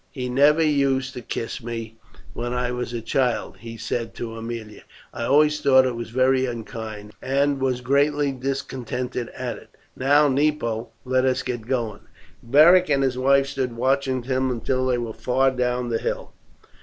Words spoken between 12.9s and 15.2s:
his wife stood watching them until they were